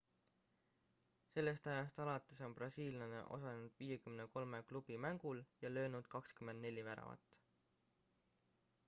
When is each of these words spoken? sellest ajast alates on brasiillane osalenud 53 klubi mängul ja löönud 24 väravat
sellest 1.33 1.67
ajast 1.73 1.99
alates 2.05 2.39
on 2.47 2.55
brasiillane 2.59 3.19
osalenud 3.37 3.75
53 3.83 4.63
klubi 4.73 4.97
mängul 5.07 5.45
ja 5.65 5.73
löönud 5.77 6.11
24 6.17 6.89
väravat 6.89 7.41